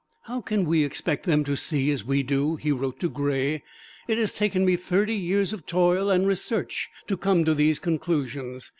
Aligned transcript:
"How 0.23 0.41
can 0.41 0.65
we 0.65 0.83
expect 0.83 1.27
them 1.27 1.43
to 1.43 1.55
see 1.55 1.91
as 1.91 2.03
we 2.03 2.23
do," 2.23 2.55
he 2.55 2.71
wrote 2.71 2.99
to 3.01 3.07
Gray; 3.07 3.61
"it 4.07 4.17
has 4.17 4.33
taken 4.33 4.65
me 4.65 4.75
thirty 4.75 5.13
years 5.13 5.53
of 5.53 5.67
toil 5.67 6.09
and 6.09 6.25
research 6.25 6.89
to 7.05 7.15
come 7.15 7.45
to 7.45 7.53
these 7.53 7.77
conclusions. 7.77 8.67